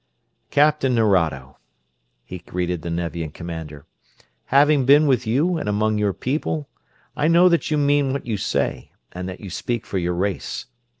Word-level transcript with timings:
"Captain 0.49 0.95
Nerado." 0.95 1.57
he 2.25 2.39
greeted 2.39 2.81
the 2.81 2.89
Nevian 2.89 3.29
commander. 3.29 3.85
"Having 4.45 4.85
been 4.87 5.05
with 5.05 5.27
you 5.27 5.59
and 5.59 5.69
among 5.69 5.99
your 5.99 6.11
people, 6.11 6.67
I 7.15 7.27
know 7.27 7.47
that 7.49 7.69
you 7.69 7.77
mean 7.77 8.11
what 8.11 8.25
you 8.25 8.35
say 8.37 8.93
and 9.11 9.29
that 9.29 9.41
you 9.41 9.51
speak 9.51 9.85
for 9.85 9.99
your 9.99 10.15
race. 10.15 10.65